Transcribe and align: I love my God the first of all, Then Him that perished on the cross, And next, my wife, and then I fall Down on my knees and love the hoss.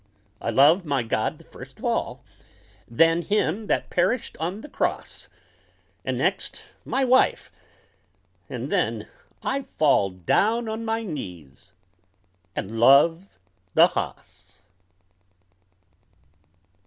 I 0.41 0.49
love 0.49 0.83
my 0.83 1.03
God 1.03 1.37
the 1.37 1.43
first 1.43 1.77
of 1.77 1.85
all, 1.85 2.23
Then 2.87 3.21
Him 3.21 3.67
that 3.67 3.91
perished 3.91 4.35
on 4.39 4.61
the 4.61 4.67
cross, 4.67 5.27
And 6.03 6.17
next, 6.17 6.63
my 6.83 7.05
wife, 7.05 7.51
and 8.49 8.71
then 8.71 9.07
I 9.43 9.61
fall 9.77 10.09
Down 10.09 10.67
on 10.67 10.83
my 10.85 11.03
knees 11.03 11.73
and 12.55 12.79
love 12.79 13.37
the 13.75 13.89
hoss. 13.89 14.63